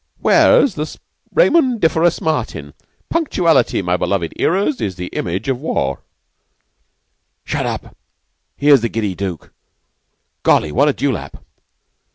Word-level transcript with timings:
"Where's 0.19 0.73
the 0.73 0.97
Raymondiferous 1.31 2.21
Martin? 2.21 2.73
Punctuality, 3.11 3.83
my 3.83 3.97
beloved 3.97 4.33
'earers, 4.39 4.81
is 4.81 4.95
the 4.95 5.09
image 5.09 5.47
o' 5.47 5.53
war" 5.53 6.01
"Shut 7.45 7.67
up. 7.67 7.95
Here's 8.57 8.81
the 8.81 8.89
giddy 8.89 9.13
Dook. 9.13 9.53
Golly, 10.41 10.71
what 10.71 10.89
a 10.89 10.93
dewlap!" 10.93 11.43